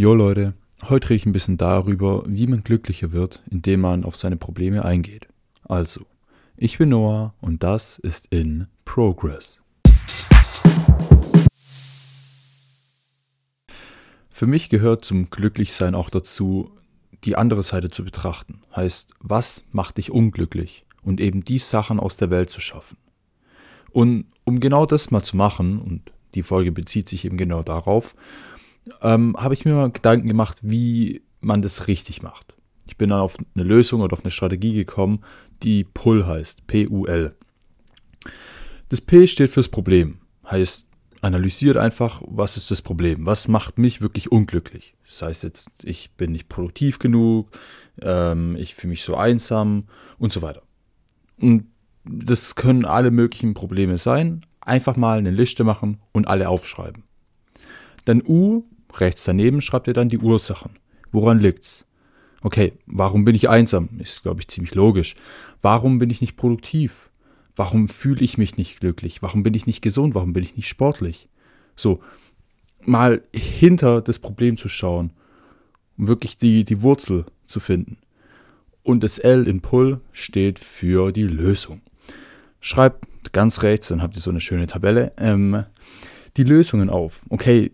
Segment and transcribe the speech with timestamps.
[0.00, 0.54] Jo Leute,
[0.84, 4.84] heute rede ich ein bisschen darüber, wie man glücklicher wird, indem man auf seine Probleme
[4.84, 5.26] eingeht.
[5.64, 6.06] Also,
[6.56, 9.60] ich bin Noah und das ist in Progress.
[14.30, 16.70] Für mich gehört zum Glücklichsein auch dazu,
[17.24, 18.62] die andere Seite zu betrachten.
[18.76, 20.84] Heißt, was macht dich unglücklich?
[21.02, 22.98] Und eben die Sachen aus der Welt zu schaffen.
[23.90, 28.14] Und um genau das mal zu machen, und die Folge bezieht sich eben genau darauf,
[29.02, 32.54] ähm, habe ich mir mal Gedanken gemacht, wie man das richtig macht.
[32.86, 35.20] Ich bin dann auf eine Lösung oder auf eine Strategie gekommen,
[35.62, 37.34] die PUL heißt, P-U-L.
[38.88, 40.18] Das P steht fürs Problem,
[40.50, 40.86] heißt
[41.20, 44.94] analysiert einfach, was ist das Problem, was macht mich wirklich unglücklich.
[45.06, 47.50] Das heißt jetzt, ich bin nicht produktiv genug,
[48.00, 50.62] ähm, ich fühle mich so einsam und so weiter.
[51.40, 51.66] Und
[52.04, 54.42] das können alle möglichen Probleme sein.
[54.60, 57.04] Einfach mal eine Liste machen und alle aufschreiben.
[58.04, 58.64] Dann U
[59.00, 60.72] Rechts daneben schreibt ihr dann die Ursachen.
[61.12, 61.86] Woran liegt's?
[62.40, 63.88] Okay, warum bin ich einsam?
[63.98, 65.16] Ist, glaube ich, ziemlich logisch.
[65.60, 67.10] Warum bin ich nicht produktiv?
[67.56, 69.22] Warum fühle ich mich nicht glücklich?
[69.22, 70.14] Warum bin ich nicht gesund?
[70.14, 71.28] Warum bin ich nicht sportlich?
[71.74, 72.00] So,
[72.84, 75.10] mal hinter das Problem zu schauen,
[75.96, 77.98] um wirklich die, die Wurzel zu finden.
[78.84, 81.80] Und das L in Pull steht für die Lösung.
[82.60, 85.64] Schreibt ganz rechts, dann habt ihr so eine schöne Tabelle, ähm,
[86.36, 87.20] die Lösungen auf.
[87.28, 87.72] Okay,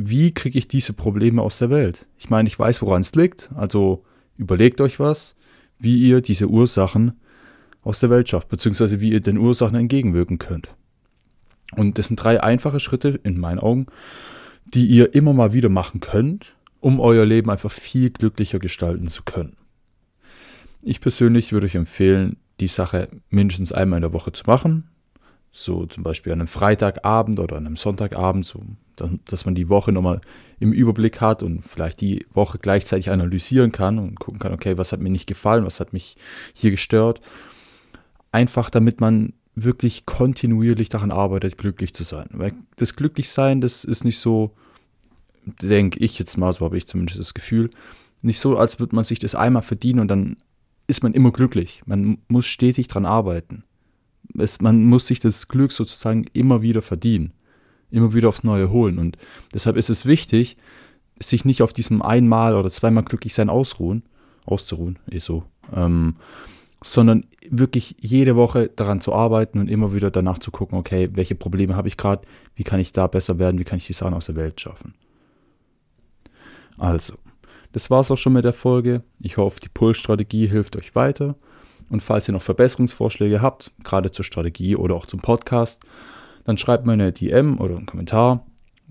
[0.00, 2.06] wie kriege ich diese Probleme aus der Welt?
[2.18, 4.04] Ich meine, ich weiß, woran es liegt, also
[4.36, 5.34] überlegt euch was,
[5.80, 7.18] wie ihr diese Ursachen
[7.82, 10.68] aus der Welt schafft, beziehungsweise wie ihr den Ursachen entgegenwirken könnt.
[11.74, 13.86] Und das sind drei einfache Schritte in meinen Augen,
[14.66, 19.24] die ihr immer mal wieder machen könnt, um euer Leben einfach viel glücklicher gestalten zu
[19.24, 19.56] können.
[20.80, 24.84] Ich persönlich würde euch empfehlen, die Sache mindestens einmal in der Woche zu machen,
[25.50, 28.62] so zum Beispiel an einem Freitagabend oder an einem Sonntagabend, so,
[29.26, 30.20] dass man die Woche nochmal
[30.60, 34.92] im Überblick hat und vielleicht die Woche gleichzeitig analysieren kann und gucken kann, okay, was
[34.92, 36.16] hat mir nicht gefallen, was hat mich
[36.52, 37.20] hier gestört.
[38.32, 42.28] Einfach damit man wirklich kontinuierlich daran arbeitet, glücklich zu sein.
[42.30, 44.54] Weil das Glücklichsein, das ist nicht so,
[45.62, 47.70] denke ich jetzt mal, so habe ich zumindest das Gefühl,
[48.22, 50.36] nicht so, als würde man sich das einmal verdienen und dann
[50.86, 51.82] ist man immer glücklich.
[51.86, 53.64] Man muss stetig daran arbeiten
[54.36, 57.32] es, man muss sich das Glück sozusagen immer wieder verdienen,
[57.90, 58.98] immer wieder aufs Neue holen.
[58.98, 59.16] Und
[59.52, 60.56] deshalb ist es wichtig,
[61.20, 64.02] sich nicht auf diesem einmal oder zweimal glücklich sein ausruhen,
[64.44, 65.44] auszuruhen, eh so,
[65.74, 66.16] ähm,
[66.82, 71.34] sondern wirklich jede Woche daran zu arbeiten und immer wieder danach zu gucken, okay, welche
[71.34, 74.14] Probleme habe ich gerade, wie kann ich da besser werden, wie kann ich die Sachen
[74.14, 74.94] aus der Welt schaffen.
[76.76, 77.14] Also,
[77.72, 79.02] das war es auch schon mit der Folge.
[79.20, 81.34] Ich hoffe, die Pull-Strategie hilft euch weiter.
[81.90, 85.82] Und falls ihr noch Verbesserungsvorschläge habt, gerade zur Strategie oder auch zum Podcast,
[86.48, 88.46] dann schreibt mir eine DM oder einen Kommentar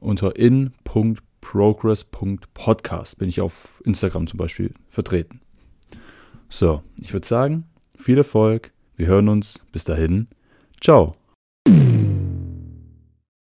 [0.00, 3.16] unter in.progress.podcast.
[3.16, 5.40] Bin ich auf Instagram zum Beispiel vertreten.
[6.50, 7.64] So, ich würde sagen,
[7.96, 8.72] viel Erfolg.
[8.96, 9.60] Wir hören uns.
[9.72, 10.28] Bis dahin.
[10.82, 11.16] Ciao.